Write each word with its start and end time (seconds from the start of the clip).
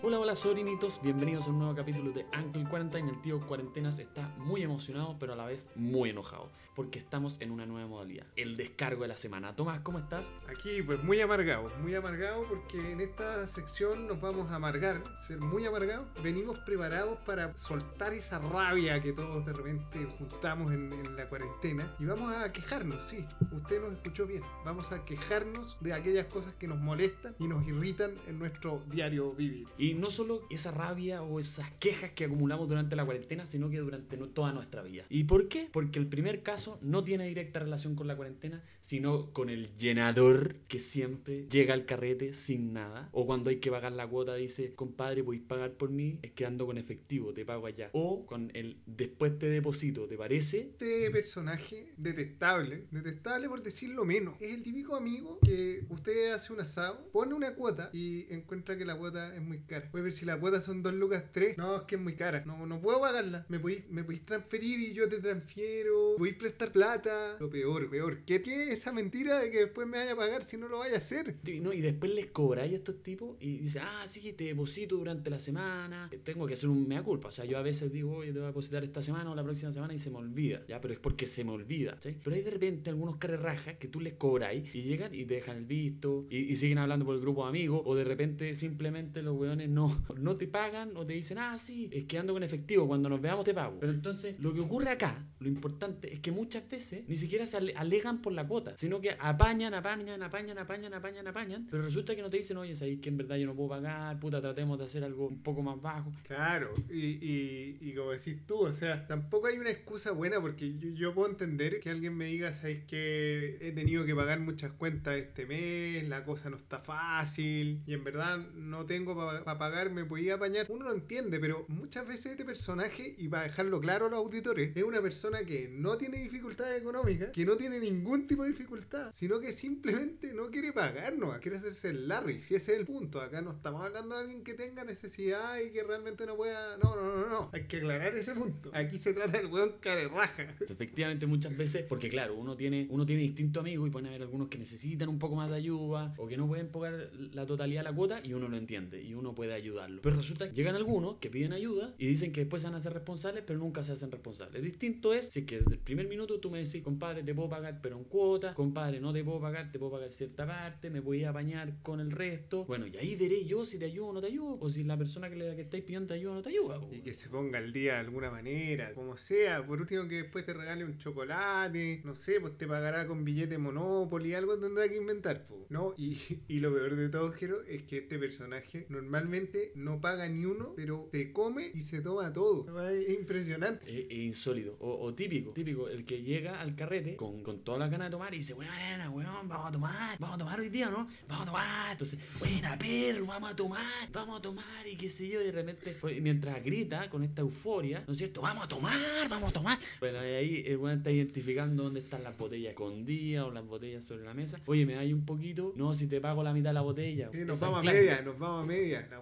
Hola, 0.00 0.20
hola 0.20 0.36
sobrinitos, 0.36 1.02
bienvenidos 1.02 1.48
a 1.48 1.50
un 1.50 1.58
nuevo 1.58 1.74
capítulo 1.74 2.12
de 2.12 2.24
Uncle 2.32 2.64
Quarantine. 2.70 3.10
El 3.10 3.20
tío 3.20 3.40
Cuarentenas 3.40 3.98
está 3.98 4.28
muy 4.38 4.62
emocionado, 4.62 5.16
pero 5.18 5.32
a 5.32 5.36
la 5.36 5.44
vez 5.44 5.68
muy 5.74 6.10
enojado, 6.10 6.52
porque 6.76 7.00
estamos 7.00 7.36
en 7.40 7.50
una 7.50 7.66
nueva 7.66 7.88
modalidad, 7.88 8.24
el 8.36 8.56
descargo 8.56 9.02
de 9.02 9.08
la 9.08 9.16
semana. 9.16 9.56
Tomás, 9.56 9.80
¿cómo 9.80 9.98
estás? 9.98 10.32
Aquí, 10.48 10.82
pues 10.82 11.02
muy 11.02 11.20
amargado, 11.20 11.68
muy 11.82 11.96
amargado 11.96 12.44
porque 12.48 12.78
en 12.92 13.00
esta 13.00 13.48
sección 13.48 14.06
nos 14.06 14.20
vamos 14.20 14.48
a 14.52 14.54
amargar, 14.54 15.02
ser 15.26 15.40
muy 15.40 15.66
amargados. 15.66 16.06
Venimos 16.22 16.60
preparados 16.60 17.18
para 17.26 17.56
soltar 17.56 18.12
esa 18.12 18.38
rabia 18.38 19.02
que 19.02 19.12
todos 19.12 19.44
de 19.44 19.52
repente 19.52 20.06
juntamos 20.16 20.72
en, 20.72 20.92
en 20.92 21.16
la 21.16 21.28
cuarentena 21.28 21.92
y 21.98 22.04
vamos 22.04 22.32
a 22.32 22.52
quejarnos, 22.52 23.04
sí, 23.04 23.24
usted 23.50 23.80
nos 23.80 23.94
escuchó 23.94 24.28
bien. 24.28 24.44
Vamos 24.64 24.92
a 24.92 25.04
quejarnos 25.04 25.76
de 25.80 25.92
aquellas 25.92 26.26
cosas 26.26 26.54
que 26.54 26.68
nos 26.68 26.78
molestan 26.78 27.34
y 27.40 27.48
nos 27.48 27.66
irritan 27.66 28.12
en 28.28 28.38
nuestro 28.38 28.80
diario 28.88 29.32
vivir. 29.32 29.66
Y 29.76 29.87
no 29.94 30.10
solo 30.10 30.46
esa 30.50 30.70
rabia 30.70 31.22
o 31.22 31.40
esas 31.40 31.70
quejas 31.72 32.12
que 32.12 32.24
acumulamos 32.24 32.68
durante 32.68 32.96
la 32.96 33.04
cuarentena, 33.04 33.46
sino 33.46 33.70
que 33.70 33.78
durante 33.78 34.16
toda 34.16 34.52
nuestra 34.52 34.82
vida. 34.82 35.04
¿Y 35.08 35.24
por 35.24 35.48
qué? 35.48 35.68
Porque 35.72 35.98
el 35.98 36.06
primer 36.06 36.42
caso 36.42 36.78
no 36.82 37.04
tiene 37.04 37.26
directa 37.28 37.60
relación 37.60 37.94
con 37.94 38.06
la 38.06 38.16
cuarentena, 38.16 38.62
sino 38.80 39.32
con 39.32 39.50
el 39.50 39.74
llenador 39.76 40.56
que 40.68 40.78
siempre 40.78 41.46
llega 41.50 41.74
al 41.74 41.84
carrete 41.84 42.32
sin 42.32 42.72
nada. 42.72 43.08
O 43.12 43.26
cuando 43.26 43.50
hay 43.50 43.56
que 43.56 43.70
pagar 43.70 43.92
la 43.92 44.06
cuota 44.06 44.34
dice, 44.34 44.74
compadre, 44.74 45.22
podéis 45.22 45.44
pagar 45.44 45.72
por 45.72 45.90
mí, 45.90 46.18
es 46.22 46.32
que 46.32 46.46
ando 46.46 46.66
con 46.66 46.78
efectivo, 46.78 47.32
te 47.32 47.44
pago 47.44 47.66
allá. 47.66 47.90
O 47.92 48.26
con 48.26 48.50
el 48.54 48.78
después 48.86 49.38
te 49.38 49.48
deposito, 49.48 50.06
¿te 50.06 50.16
parece? 50.16 50.60
Este 50.60 51.10
personaje 51.10 51.92
detestable, 51.96 52.86
detestable 52.90 53.48
por 53.48 53.62
decirlo 53.62 54.04
menos, 54.04 54.34
es 54.40 54.54
el 54.54 54.62
típico 54.62 54.96
amigo 54.96 55.38
que 55.42 55.84
usted 55.88 56.32
hace 56.32 56.52
un 56.52 56.60
asado, 56.60 57.08
pone 57.12 57.34
una 57.34 57.54
cuota 57.54 57.90
y 57.92 58.32
encuentra 58.32 58.76
que 58.76 58.84
la 58.84 58.96
cuota 58.96 59.34
es 59.34 59.42
muy 59.42 59.60
cara. 59.60 59.77
Puede 59.90 60.04
ver 60.04 60.12
si 60.12 60.24
la 60.24 60.38
cuota 60.38 60.60
son 60.60 60.82
2 60.82 60.94
lucas 60.94 61.24
3, 61.32 61.58
no, 61.58 61.76
es 61.76 61.82
que 61.82 61.96
es 61.96 62.00
muy 62.00 62.14
cara, 62.14 62.44
no, 62.44 62.66
no 62.66 62.80
puedo 62.80 63.00
pagarla. 63.00 63.46
Me 63.48 63.58
podéis, 63.58 63.88
me 63.90 64.04
podéis 64.04 64.24
transferir 64.24 64.80
y 64.80 64.94
yo 64.94 65.08
te 65.08 65.18
transfiero, 65.18 66.14
podéis 66.16 66.36
prestar 66.36 66.72
plata. 66.72 67.36
Lo 67.40 67.48
peor, 67.48 67.88
peor, 67.90 68.24
¿qué 68.24 68.38
tiene 68.38 68.72
esa 68.72 68.92
mentira 68.92 69.40
de 69.40 69.50
que 69.50 69.60
después 69.60 69.86
me 69.86 69.98
vaya 69.98 70.12
a 70.12 70.16
pagar 70.16 70.44
si 70.44 70.56
no 70.56 70.68
lo 70.68 70.78
vaya 70.78 70.94
a 70.94 70.98
hacer? 70.98 71.36
Sí, 71.44 71.60
¿no? 71.60 71.72
Y 71.72 71.80
después 71.80 72.12
les 72.12 72.26
cobráis 72.26 72.72
a 72.72 72.76
estos 72.76 73.02
tipos 73.02 73.36
y 73.40 73.58
dice, 73.58 73.80
ah, 73.80 74.04
sí, 74.06 74.32
te 74.32 74.44
deposito 74.44 74.96
durante 74.96 75.30
la 75.30 75.40
semana. 75.40 76.10
Tengo 76.22 76.46
que 76.46 76.54
hacer 76.54 76.68
un 76.68 76.86
mea 76.86 77.02
culpa. 77.02 77.28
O 77.28 77.32
sea, 77.32 77.44
yo 77.44 77.58
a 77.58 77.62
veces 77.62 77.92
digo, 77.92 78.16
oye, 78.16 78.32
te 78.32 78.38
voy 78.38 78.44
a 78.44 78.48
depositar 78.48 78.84
esta 78.84 79.02
semana 79.02 79.30
o 79.30 79.34
la 79.34 79.44
próxima 79.44 79.72
semana 79.72 79.94
y 79.94 79.98
se 79.98 80.10
me 80.10 80.18
olvida. 80.18 80.62
Ya, 80.68 80.80
pero 80.80 80.94
es 80.94 81.00
porque 81.00 81.26
se 81.26 81.44
me 81.44 81.52
olvida. 81.52 81.96
¿sí? 82.00 82.16
Pero 82.22 82.36
hay 82.36 82.42
de 82.42 82.50
repente 82.50 82.90
algunos 82.90 83.16
carerrajas 83.16 83.76
que 83.76 83.88
tú 83.88 84.00
les 84.00 84.14
cobráis 84.14 84.74
y 84.74 84.82
llegan 84.82 85.14
y 85.14 85.24
te 85.24 85.34
dejan 85.34 85.56
el 85.56 85.64
visto 85.64 86.26
y, 86.30 86.38
y 86.38 86.54
siguen 86.56 86.78
hablando 86.78 87.04
por 87.04 87.14
el 87.14 87.20
grupo 87.20 87.42
de 87.44 87.50
amigos. 87.50 87.82
O 87.84 87.94
de 87.94 88.04
repente 88.04 88.54
simplemente 88.54 89.22
los 89.22 89.36
weones 89.36 89.67
no, 89.74 90.04
no 90.18 90.36
te 90.36 90.46
pagan 90.48 90.96
o 90.96 91.04
te 91.04 91.12
dicen, 91.12 91.38
ah, 91.38 91.58
sí, 91.58 91.88
es 91.92 92.04
que 92.06 92.18
ando 92.18 92.32
con 92.32 92.42
efectivo. 92.42 92.86
Cuando 92.86 93.08
nos 93.08 93.20
veamos 93.20 93.44
te 93.44 93.54
pago. 93.54 93.78
Pero 93.80 93.92
entonces, 93.92 94.38
lo 94.40 94.52
que 94.54 94.60
ocurre 94.60 94.90
acá, 94.90 95.26
lo 95.40 95.48
importante 95.48 96.12
es 96.12 96.20
que 96.20 96.32
muchas 96.32 96.68
veces 96.68 97.04
ni 97.08 97.16
siquiera 97.16 97.46
se 97.46 97.56
ale- 97.56 97.74
alegan 97.76 98.20
por 98.22 98.32
la 98.32 98.46
cuota, 98.46 98.76
sino 98.76 99.00
que 99.00 99.16
apañan, 99.18 99.74
apañan, 99.74 100.22
apañan, 100.22 100.58
apañan, 100.58 100.94
apañan, 100.94 101.26
apañan. 101.26 101.66
Pero 101.70 101.82
resulta 101.82 102.14
que 102.16 102.22
no 102.22 102.30
te 102.30 102.38
dicen, 102.38 102.56
oye, 102.56 102.74
sabéis 102.76 103.00
que 103.00 103.08
en 103.08 103.16
verdad 103.16 103.36
yo 103.36 103.46
no 103.46 103.54
puedo 103.54 103.70
pagar, 103.70 104.18
puta, 104.18 104.40
tratemos 104.40 104.78
de 104.78 104.84
hacer 104.84 105.04
algo 105.04 105.26
un 105.28 105.42
poco 105.42 105.62
más 105.62 105.80
bajo. 105.80 106.12
Claro, 106.26 106.74
y, 106.90 107.76
y, 107.80 107.94
como 107.96 108.10
decís 108.10 108.44
tú, 108.46 108.58
o 108.60 108.72
sea, 108.72 109.06
tampoco 109.06 109.46
hay 109.46 109.58
una 109.58 109.70
excusa 109.70 110.12
buena 110.12 110.40
porque 110.40 110.76
yo, 110.78 110.90
yo 110.90 111.14
puedo 111.14 111.30
entender 111.30 111.80
que 111.80 111.90
alguien 111.90 112.16
me 112.16 112.26
diga, 112.26 112.54
¿sabes 112.54 112.84
que 112.84 113.58
he 113.60 113.72
tenido 113.72 114.04
que 114.04 114.14
pagar 114.14 114.40
muchas 114.40 114.72
cuentas 114.72 115.16
este 115.16 115.46
mes, 115.46 116.08
la 116.08 116.24
cosa 116.24 116.50
no 116.50 116.56
está 116.56 116.80
fácil 116.80 117.82
y 117.86 117.94
en 117.94 118.04
verdad 118.04 118.38
no 118.54 118.86
tengo 118.86 119.14
para 119.16 119.57
pagar, 119.58 119.90
me 119.90 120.04
podía 120.04 120.34
apañar? 120.34 120.66
Uno 120.68 120.86
lo 120.86 120.94
entiende, 120.94 121.38
pero 121.40 121.64
muchas 121.68 122.06
veces 122.06 122.32
este 122.32 122.44
personaje, 122.44 123.14
y 123.18 123.28
para 123.28 123.44
dejarlo 123.44 123.80
claro 123.80 124.06
a 124.06 124.10
los 124.10 124.18
auditores, 124.18 124.70
es 124.74 124.82
una 124.82 125.02
persona 125.02 125.44
que 125.44 125.68
no 125.68 125.96
tiene 125.96 126.22
dificultades 126.22 126.80
económicas, 126.80 127.30
que 127.30 127.44
no 127.44 127.56
tiene 127.56 127.80
ningún 127.80 128.26
tipo 128.26 128.42
de 128.44 128.50
dificultad, 128.50 129.12
sino 129.12 129.40
que 129.40 129.52
simplemente 129.52 130.32
no 130.34 130.50
quiere 130.50 130.72
pagarnos, 130.72 131.38
quiere 131.38 131.58
hacerse 131.58 131.90
el 131.90 132.08
Larry, 132.08 132.40
si 132.40 132.54
ese 132.54 132.72
es 132.72 132.78
el 132.78 132.86
punto. 132.86 133.20
Acá 133.20 133.42
no 133.42 133.52
estamos 133.52 133.84
hablando 133.84 134.14
de 134.14 134.22
alguien 134.22 134.44
que 134.44 134.54
tenga 134.54 134.84
necesidad 134.84 135.58
y 135.58 135.70
que 135.70 135.82
realmente 135.82 136.26
no 136.26 136.36
pueda. 136.36 136.76
No, 136.78 136.94
no, 136.94 137.16
no, 137.16 137.28
no. 137.28 137.50
Hay 137.52 137.64
que 137.64 137.78
aclarar 137.78 138.14
ese 138.14 138.32
punto. 138.34 138.70
Aquí 138.72 138.98
se 138.98 139.12
trata 139.12 139.38
del 139.38 139.46
weón 139.46 139.74
carerraja. 139.80 140.54
Efectivamente, 140.60 141.26
muchas 141.26 141.56
veces, 141.56 141.84
porque 141.88 142.08
claro, 142.08 142.34
uno 142.34 142.56
tiene, 142.56 142.86
uno 142.90 143.06
tiene 143.06 143.22
distintos 143.22 143.60
amigos 143.60 143.88
y 143.88 143.90
pueden 143.90 144.08
haber 144.08 144.22
algunos 144.22 144.48
que 144.48 144.58
necesitan 144.58 145.08
un 145.08 145.18
poco 145.18 145.36
más 145.36 145.50
de 145.50 145.56
ayuda 145.56 146.14
o 146.16 146.26
que 146.26 146.36
no 146.36 146.46
pueden 146.46 146.68
pagar 146.68 147.10
la 147.32 147.46
totalidad 147.46 147.80
de 147.80 147.84
la 147.84 147.94
cuota 147.94 148.20
y 148.22 148.32
uno 148.32 148.48
lo 148.48 148.56
entiende 148.56 149.02
y 149.02 149.14
uno 149.14 149.34
puede 149.34 149.47
ayudarlo. 149.54 150.00
Pero 150.02 150.16
resulta 150.16 150.48
que 150.48 150.54
llegan 150.54 150.76
algunos 150.76 151.16
que 151.16 151.30
piden 151.30 151.52
ayuda 151.52 151.94
y 151.98 152.06
dicen 152.06 152.32
que 152.32 152.40
después 152.42 152.62
se 152.62 152.68
van 152.68 152.74
a 152.74 152.78
hacer 152.78 152.92
responsables, 152.92 153.44
pero 153.46 153.58
nunca 153.58 153.82
se 153.82 153.92
hacen 153.92 154.10
responsables. 154.10 154.62
Distinto 154.62 155.12
es 155.14 155.26
si 155.26 155.40
es 155.40 155.46
que 155.46 155.58
desde 155.58 155.74
el 155.74 155.80
primer 155.80 156.08
minuto 156.08 156.40
tú 156.40 156.50
me 156.50 156.58
decís, 156.58 156.82
compadre, 156.82 157.22
te 157.22 157.34
puedo 157.34 157.48
pagar, 157.48 157.80
pero 157.82 157.96
en 157.96 158.04
cuota, 158.04 158.54
compadre, 158.54 159.00
no 159.00 159.12
te 159.12 159.24
puedo 159.24 159.40
pagar, 159.40 159.70
te 159.72 159.78
puedo 159.78 159.92
pagar 159.92 160.12
cierta 160.12 160.46
parte, 160.46 160.90
me 160.90 161.00
voy 161.00 161.24
a 161.24 161.30
apañar 161.30 161.82
con 161.82 162.00
el 162.00 162.10
resto. 162.10 162.64
Bueno, 162.64 162.86
y 162.86 162.96
ahí 162.96 163.16
veré 163.16 163.44
yo 163.44 163.64
si 163.64 163.78
te 163.78 163.86
ayudo 163.86 164.08
o 164.08 164.12
no 164.12 164.20
te 164.20 164.28
ayudo, 164.28 164.58
o 164.60 164.70
si 164.70 164.84
la 164.84 164.96
persona 164.96 165.28
que, 165.28 165.36
le, 165.36 165.54
que 165.54 165.62
estáis 165.62 165.84
pidiendo 165.84 166.08
te 166.08 166.14
ayuda 166.14 166.32
o 166.32 166.34
no 166.36 166.42
te 166.42 166.50
ayuda. 166.50 166.80
Y 166.90 167.00
que 167.00 167.14
se 167.14 167.28
ponga 167.28 167.58
al 167.58 167.72
día 167.72 167.94
de 167.94 168.00
alguna 168.00 168.30
manera, 168.30 168.92
como 168.94 169.16
sea. 169.16 169.64
Por 169.66 169.80
último, 169.80 170.08
que 170.08 170.22
después 170.22 170.44
te 170.44 170.54
regale 170.54 170.84
un 170.84 170.98
chocolate, 170.98 172.02
no 172.04 172.14
sé, 172.14 172.40
pues 172.40 172.56
te 172.56 172.66
pagará 172.66 173.06
con 173.06 173.24
billete 173.24 173.58
Monopoly, 173.58 174.34
algo 174.34 174.58
tendrá 174.58 174.88
que 174.88 174.96
inventar, 174.96 175.46
po. 175.46 175.66
¿no? 175.68 175.94
Y, 175.96 176.18
y 176.48 176.60
lo 176.60 176.72
peor 176.72 176.96
de 176.96 177.08
todo, 177.08 177.32
Jero, 177.32 177.62
es 177.62 177.82
que 177.84 177.98
este 177.98 178.18
personaje 178.18 178.86
normalmente 178.88 179.37
no 179.74 180.00
paga 180.00 180.28
ni 180.28 180.44
uno, 180.44 180.72
pero 180.76 181.08
se 181.12 181.32
come 181.32 181.70
y 181.74 181.82
se 181.82 182.00
toma 182.00 182.32
todo. 182.32 182.66
Es 182.88 183.10
impresionante. 183.10 183.84
Es, 183.88 184.06
es 184.10 184.18
insólito. 184.18 184.76
O, 184.80 185.04
o 185.04 185.14
típico, 185.14 185.52
típico, 185.52 185.88
el 185.88 186.04
que 186.04 186.22
llega 186.22 186.60
al 186.60 186.74
carrete 186.74 187.16
con, 187.16 187.42
con 187.42 187.64
toda 187.64 187.78
la 187.78 187.88
ganas 187.88 188.08
de 188.08 188.12
tomar 188.12 188.34
y 188.34 188.38
dice, 188.38 188.54
buena, 188.54 189.10
weón, 189.10 189.48
vamos 189.48 189.68
a 189.68 189.72
tomar, 189.72 190.18
vamos 190.18 190.34
a 190.36 190.38
tomar 190.38 190.60
hoy 190.60 190.68
día, 190.68 190.90
¿no? 190.90 191.08
Vamos 191.28 191.42
a 191.42 191.46
tomar. 191.46 191.92
Entonces, 191.92 192.18
buena, 192.38 192.78
perro, 192.78 193.26
vamos 193.26 193.50
a 193.50 193.56
tomar, 193.56 194.12
vamos 194.12 194.38
a 194.38 194.42
tomar 194.42 194.86
y 194.86 194.96
qué 194.96 195.08
sé 195.08 195.28
yo. 195.28 195.40
Y 195.40 195.46
de 195.46 195.52
repente, 195.52 195.96
pues, 196.00 196.20
mientras 196.20 196.62
grita 196.64 197.08
con 197.10 197.22
esta 197.22 197.42
euforia, 197.42 198.04
¿no 198.06 198.12
es 198.12 198.18
cierto? 198.18 198.40
Vamos 198.40 198.64
a 198.64 198.68
tomar, 198.68 199.28
vamos 199.28 199.50
a 199.50 199.52
tomar. 199.52 199.78
Bueno, 200.00 200.24
y 200.24 200.30
ahí 200.30 200.64
el 200.66 200.76
weón 200.76 200.98
está 200.98 201.10
identificando 201.10 201.84
dónde 201.84 202.00
están 202.00 202.22
las 202.22 202.36
botellas 202.36 202.70
escondidas 202.70 203.44
o 203.44 203.50
las 203.50 203.66
botellas 203.66 204.04
sobre 204.04 204.24
la 204.24 204.34
mesa. 204.34 204.60
Oye, 204.66 204.86
¿me 204.86 204.94
dais 204.94 205.12
un 205.12 205.24
poquito? 205.24 205.72
No, 205.76 205.94
si 205.94 206.06
te 206.06 206.20
pago 206.20 206.42
la 206.42 206.52
mitad 206.52 206.70
de 206.70 206.74
la 206.74 206.80
botella. 206.82 207.30
Sí, 207.32 207.38
nos 207.44 207.58
Esa 207.58 207.66
vamos 207.66 207.86
a 207.86 207.92
media, 207.92 208.22
nos 208.22 208.38
vamos 208.38 208.62
a 208.62 208.66
media, 208.66 209.08
la 209.10 209.18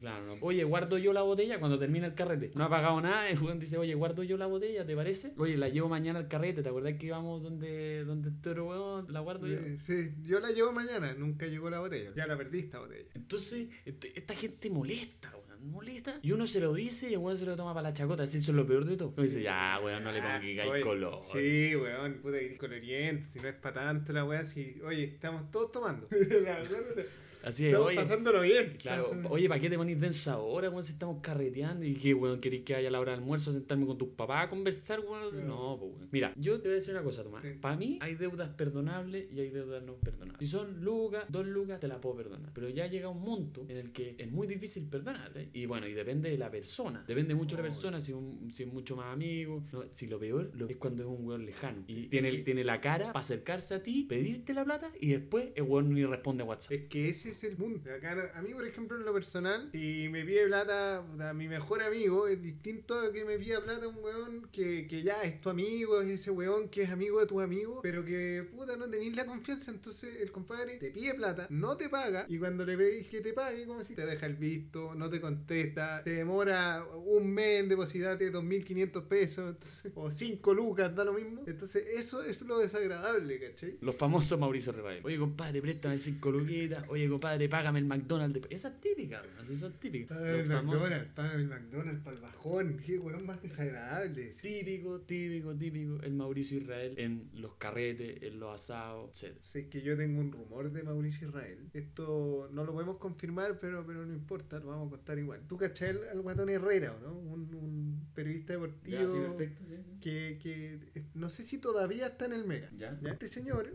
Claro, 0.00 0.26
no. 0.26 0.34
Oye, 0.40 0.64
guardo 0.64 0.98
yo 0.98 1.12
la 1.12 1.22
botella 1.22 1.58
cuando 1.58 1.78
termina 1.78 2.06
el 2.06 2.14
carrete. 2.14 2.50
No 2.54 2.64
ha 2.64 2.68
pagado 2.70 3.00
nada. 3.00 3.28
El 3.28 3.40
weón 3.40 3.58
dice, 3.58 3.76
oye, 3.78 3.94
guardo 3.94 4.22
yo 4.22 4.36
la 4.36 4.46
botella, 4.46 4.84
¿te 4.86 4.94
parece? 4.94 5.32
Oye, 5.38 5.56
la 5.56 5.68
llevo 5.68 5.88
mañana 5.88 6.18
al 6.18 6.28
carrete. 6.28 6.62
¿Te 6.62 6.68
acuerdas 6.68 6.94
que 6.98 7.06
íbamos 7.06 7.42
donde, 7.42 8.04
donde 8.04 8.30
este 8.30 8.50
otro 8.50 8.66
weón? 8.68 9.06
La 9.12 9.20
guardo 9.20 9.46
yo. 9.46 9.58
Sí, 9.78 10.10
yo 10.24 10.40
la 10.40 10.50
llevo 10.50 10.72
mañana, 10.72 11.14
nunca 11.14 11.46
llegó 11.46 11.70
la 11.70 11.80
botella. 11.80 12.10
Ya 12.16 12.26
la 12.26 12.36
perdí 12.36 12.58
esta 12.60 12.78
botella. 12.78 13.08
Entonces, 13.14 13.68
este- 13.84 14.12
esta 14.18 14.34
gente 14.34 14.70
molesta, 14.70 15.30
weón. 15.30 15.46
Molesta. 15.66 16.20
Y 16.22 16.30
uno 16.32 16.46
se 16.46 16.60
lo 16.60 16.72
dice 16.74 17.10
y 17.10 17.14
el 17.14 17.18
weón 17.18 17.36
se 17.36 17.44
lo 17.46 17.56
toma 17.56 17.74
para 17.74 17.88
la 17.88 17.94
chacota. 17.94 18.22
Así 18.22 18.38
eso 18.38 18.52
es 18.52 18.56
lo 18.56 18.66
peor 18.66 18.84
de 18.84 18.96
todo. 18.96 19.14
Uno 19.16 19.22
dice, 19.24 19.42
ya, 19.42 19.80
weón, 19.82 20.04
no 20.04 20.12
le 20.12 20.20
Ah, 20.20 20.38
pongáis 20.40 20.70
oye, 20.70 20.80
color. 20.82 21.22
Sí, 21.32 21.74
weón, 21.74 22.14
puta 22.22 22.38
que 22.38 22.44
ir 22.44 22.56
coloriento, 22.58 23.26
si 23.26 23.40
no 23.40 23.48
es 23.48 23.54
para 23.54 23.74
tanto 23.86 24.12
la 24.12 24.24
weá, 24.24 24.44
si, 24.46 24.80
oye, 24.84 25.04
estamos 25.04 25.50
todos 25.50 25.72
tomando. 25.72 26.06
La 26.44 26.58
verdad, 26.58 26.78
Así 27.46 27.64
es, 27.64 27.70
estamos 27.70 27.88
oye. 27.88 27.96
pasándolo 27.96 28.40
bien. 28.40 28.76
Claro, 28.78 29.10
oye, 29.30 29.48
¿para 29.48 29.60
qué 29.60 29.70
te 29.70 29.76
ponís 29.76 30.00
denso 30.00 30.30
ahora, 30.32 30.68
weón, 30.68 30.82
si 30.82 30.92
estamos 30.92 31.18
carreteando? 31.22 31.84
¿Y 31.84 31.94
qué, 31.94 32.12
weón, 32.12 32.40
queréis 32.40 32.64
que 32.64 32.72
vaya 32.74 32.88
a 32.88 32.90
la 32.90 32.98
hora 33.00 33.12
del 33.12 33.20
almuerzo 33.20 33.52
sentarme 33.52 33.86
con 33.86 33.96
tus 33.96 34.08
papás 34.08 34.46
a 34.46 34.50
conversar, 34.50 35.00
weón? 35.00 35.30
Claro. 35.30 35.46
No, 35.46 35.76
pues, 35.78 35.92
weón. 35.94 36.08
Mira, 36.10 36.32
yo 36.36 36.56
te 36.60 36.68
voy 36.68 36.72
a 36.72 36.74
decir 36.80 36.92
una 36.94 37.02
cosa, 37.04 37.22
Tomás. 37.22 37.44
Sí. 37.44 37.50
Para 37.60 37.76
mí 37.76 37.98
hay 38.02 38.16
deudas 38.16 38.48
perdonables 38.50 39.32
y 39.32 39.40
hay 39.40 39.50
deudas 39.50 39.82
no 39.84 39.94
perdonables. 39.94 40.38
Si 40.40 40.46
son 40.46 40.82
lucas, 40.84 41.24
dos 41.28 41.46
lucas, 41.46 41.78
te 41.78 41.86
las 41.88 41.98
puedo 41.98 42.16
perdonar. 42.16 42.50
Pero 42.52 42.68
ya 42.68 42.88
llega 42.88 43.08
un 43.08 43.22
monto 43.22 43.64
en 43.68 43.76
el 43.76 43.92
que 43.92 44.16
es 44.18 44.30
muy 44.30 44.48
difícil 44.48 44.84
perdonar, 44.88 45.30
¿eh? 45.36 45.48
Y 45.52 45.66
bueno, 45.66 45.86
y 45.86 45.92
depende 45.94 46.30
de 46.30 46.38
la 46.38 46.50
persona. 46.50 47.04
Depende 47.06 47.34
mucho 47.36 47.56
de 47.56 47.62
la 47.62 47.68
persona, 47.68 48.00
si, 48.00 48.12
un- 48.12 48.50
si 48.52 48.64
es 48.64 48.72
mucho 48.72 48.96
más 48.96 49.12
amigo. 49.12 49.62
No, 49.72 49.84
si 49.90 50.08
lo 50.08 50.18
peor 50.18 50.50
lo, 50.54 50.68
es 50.68 50.76
cuando 50.76 51.04
es 51.04 51.08
un 51.08 51.24
weón 51.24 51.46
lejano. 51.46 51.84
Y 51.86 52.08
tiene, 52.08 52.32
tiene 52.38 52.64
la 52.64 52.80
cara 52.80 53.06
para 53.12 53.20
acercarse 53.20 53.74
a 53.74 53.82
ti, 53.82 54.04
pedirte 54.08 54.52
la 54.52 54.64
plata 54.64 54.90
y 55.00 55.10
después 55.10 55.50
el 55.54 55.62
weón 55.62 55.94
ni 55.94 56.04
responde 56.04 56.42
a 56.42 56.46
WhatsApp. 56.46 56.72
Es 56.72 56.82
que 56.88 57.08
ese 57.08 57.35
es 57.36 57.44
el 57.44 57.56
punto. 57.56 57.92
Acá, 57.92 58.32
a 58.34 58.42
mí, 58.42 58.52
por 58.52 58.66
ejemplo, 58.66 58.96
en 58.96 59.04
lo 59.04 59.12
personal, 59.12 59.68
si 59.72 60.08
me 60.10 60.24
pide 60.24 60.46
plata 60.46 61.04
puta, 61.10 61.32
mi 61.34 61.48
mejor 61.48 61.82
amigo, 61.82 62.26
es 62.26 62.42
distinto 62.42 62.98
a 62.98 63.12
que 63.12 63.24
me 63.24 63.38
pida 63.38 63.62
plata 63.62 63.88
un 63.88 63.96
weón 64.02 64.48
que, 64.52 64.86
que 64.86 65.02
ya 65.02 65.22
es 65.22 65.40
tu 65.40 65.50
amigo, 65.50 66.00
es 66.00 66.08
ese 66.08 66.30
weón 66.30 66.68
que 66.68 66.82
es 66.82 66.90
amigo 66.90 67.20
de 67.20 67.26
tu 67.26 67.40
amigo, 67.40 67.80
pero 67.82 68.04
que 68.04 68.46
puta 68.54 68.76
no 68.76 68.88
tenéis 68.88 69.14
la 69.16 69.26
confianza. 69.26 69.70
Entonces 69.70 70.20
el 70.20 70.32
compadre 70.32 70.78
te 70.78 70.90
pide 70.90 71.14
plata, 71.14 71.46
no 71.50 71.76
te 71.76 71.88
paga, 71.88 72.26
y 72.28 72.38
cuando 72.38 72.64
le 72.64 72.76
pedís 72.76 73.08
que 73.08 73.20
te 73.20 73.32
pague, 73.32 73.66
como 73.66 73.84
si 73.84 73.94
te 73.94 74.06
deja 74.06 74.26
el 74.26 74.36
visto, 74.36 74.94
no 74.94 75.10
te 75.10 75.20
contesta, 75.20 76.02
te 76.02 76.12
demora 76.12 76.84
un 77.04 77.30
mes 77.32 77.60
en 77.60 77.68
depositarte 77.68 78.32
2.500 78.32 79.02
pesos, 79.04 79.50
entonces, 79.50 79.92
o 79.94 80.10
5 80.10 80.54
lucas, 80.54 80.94
da 80.94 81.04
lo 81.04 81.12
mismo. 81.12 81.42
Entonces, 81.46 81.86
eso 81.94 82.22
es 82.22 82.40
lo 82.42 82.58
desagradable, 82.58 83.38
¿cachai? 83.38 83.78
Los 83.80 83.96
famosos 83.96 84.38
Mauricio 84.38 84.72
Rebael. 84.72 85.00
Oye, 85.04 85.18
compadre, 85.18 85.60
préstame 85.60 85.98
5 85.98 86.30
luquitas. 86.30 86.84
Oye, 86.88 87.08
compadre, 87.08 87.25
págame 87.50 87.78
el 87.78 87.84
McDonald's. 87.86 88.40
de- 88.48 88.54
Esas 88.54 88.80
típicas, 88.80 89.26
así 89.42 89.56
son 89.56 89.72
típicas. 89.74 90.16
Paga 90.16 90.30
el 90.38 90.46
McDonald's, 90.46 91.12
paga 91.14 91.34
el 91.34 91.46
McDonald's 91.48 92.02
para 92.04 92.16
el 92.16 92.22
bajón, 92.22 92.76
qué 92.84 92.98
weón 92.98 93.26
más 93.26 93.42
desagradable. 93.42 94.32
Típico, 94.40 95.00
típico, 95.00 95.54
típico. 95.54 96.00
El 96.02 96.14
Mauricio 96.14 96.58
Israel 96.58 96.94
en 96.98 97.30
los 97.34 97.54
carretes, 97.56 98.22
en 98.22 98.38
los 98.40 98.54
asados, 98.54 99.22
etc. 99.22 99.36
Sé 99.42 99.68
que 99.68 99.82
yo 99.82 99.96
tengo 99.96 100.20
un 100.20 100.32
rumor 100.32 100.70
de 100.72 100.82
Mauricio 100.82 101.28
Israel. 101.28 101.68
Esto 101.74 102.48
no 102.52 102.64
lo 102.64 102.72
podemos 102.72 102.98
confirmar, 102.98 103.58
pero, 103.60 103.84
pero 103.86 104.04
no 104.06 104.12
importa, 104.14 104.58
lo 104.58 104.66
vamos 104.66 104.88
a 104.88 104.90
contar 104.96 105.18
igual. 105.18 105.40
¿Tú 105.48 105.56
cachai 105.56 105.90
al, 105.90 106.08
al 106.10 106.20
Guatón 106.20 106.48
Herrera, 106.48 106.94
o 106.94 107.00
no? 107.00 107.12
Un, 107.18 107.54
un 107.54 108.06
periodista 108.14 108.52
deportivo 108.54 108.98
Ya, 108.98 109.06
sí, 109.06 109.16
perfecto. 109.18 109.62
sí, 109.68 109.76
sí. 109.76 109.98
que, 110.00 110.38
que 110.42 111.02
no 111.14 111.28
sé 111.30 111.42
si 111.42 111.58
todavía 111.58 112.06
está 112.06 112.26
en 112.26 112.32
el 112.32 112.44
Mega. 112.44 112.70
Ya. 112.76 112.98
¿ya? 113.00 113.10
Este 113.12 113.28
señor 113.28 113.72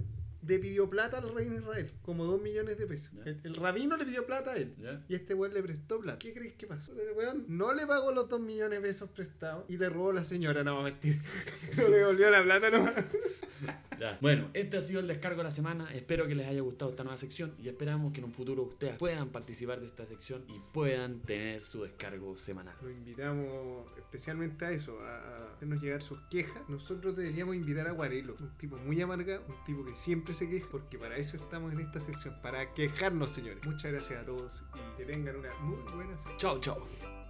le 0.47 0.59
pidió 0.59 0.89
plata 0.89 1.19
al 1.19 1.33
reino 1.33 1.57
Israel, 1.57 1.91
como 2.01 2.25
dos 2.25 2.41
millones 2.41 2.77
de 2.77 2.87
pesos. 2.87 3.11
El, 3.25 3.39
el 3.43 3.55
rabino 3.55 3.97
le 3.97 4.05
pidió 4.05 4.25
plata 4.25 4.51
a 4.51 4.55
él. 4.55 4.73
Y 5.07 5.15
este 5.15 5.33
weón 5.33 5.53
le 5.53 5.61
prestó 5.61 5.99
plata. 5.99 6.19
¿Qué 6.19 6.33
crees 6.33 6.53
que 6.55 6.67
pasó? 6.67 6.93
El 6.93 7.15
weón 7.15 7.45
no 7.47 7.73
le 7.73 7.85
pagó 7.85 8.11
los 8.11 8.27
dos 8.29 8.39
millones 8.39 8.81
de 8.81 8.87
pesos 8.87 9.09
prestados 9.09 9.65
y 9.69 9.77
le 9.77 9.89
robó 9.89 10.11
a 10.11 10.13
la 10.13 10.23
señora, 10.23 10.63
no 10.63 10.75
va 10.75 10.81
a 10.81 10.83
mentir. 10.85 11.17
no 11.77 11.87
le 11.87 12.05
volvió 12.05 12.29
la 12.29 12.43
plata 12.43 12.69
nomás. 12.69 12.93
Ya. 14.01 14.17
Bueno, 14.19 14.49
este 14.55 14.77
ha 14.77 14.81
sido 14.81 14.99
el 14.99 15.05
descargo 15.05 15.37
de 15.37 15.43
la 15.43 15.51
semana. 15.51 15.93
Espero 15.93 16.27
que 16.27 16.33
les 16.33 16.47
haya 16.47 16.61
gustado 16.61 16.89
esta 16.89 17.03
nueva 17.03 17.17
sección 17.17 17.53
y 17.59 17.69
esperamos 17.69 18.11
que 18.11 18.17
en 18.17 18.25
un 18.25 18.33
futuro 18.33 18.63
ustedes 18.63 18.97
puedan 18.97 19.29
participar 19.29 19.79
de 19.79 19.85
esta 19.85 20.07
sección 20.07 20.43
y 20.47 20.59
puedan 20.73 21.19
tener 21.19 21.61
su 21.61 21.83
descargo 21.83 22.35
semanal. 22.35 22.73
Lo 22.81 22.89
invitamos 22.89 23.85
especialmente 23.97 24.65
a 24.65 24.71
eso, 24.71 24.99
a 25.01 25.53
hacernos 25.53 25.79
llegar 25.83 26.01
sus 26.01 26.17
quejas. 26.31 26.67
Nosotros 26.67 27.15
deberíamos 27.15 27.55
invitar 27.55 27.87
a 27.87 27.91
Guarelo, 27.91 28.35
un 28.39 28.49
tipo 28.57 28.75
muy 28.77 28.99
amargado, 28.99 29.43
un 29.47 29.63
tipo 29.65 29.85
que 29.85 29.95
siempre 29.95 30.33
se 30.33 30.49
queja, 30.49 30.67
porque 30.71 30.97
para 30.97 31.15
eso 31.17 31.37
estamos 31.37 31.71
en 31.71 31.81
esta 31.81 32.01
sección, 32.01 32.33
para 32.41 32.73
quejarnos, 32.73 33.31
señores. 33.31 33.63
Muchas 33.67 33.91
gracias 33.91 34.23
a 34.23 34.25
todos 34.25 34.63
y 34.73 34.97
que 34.97 35.05
tengan 35.05 35.35
una 35.35 35.53
muy 35.61 35.77
buena 35.93 36.17
semana. 36.17 36.37
Chao, 36.37 36.59
chao. 36.59 37.20